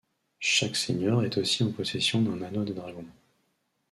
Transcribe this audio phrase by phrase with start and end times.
[0.39, 3.05] Chaque senior est aussi en possession d'un Anneau des Dragons.